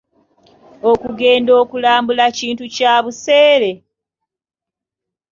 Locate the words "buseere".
3.03-3.71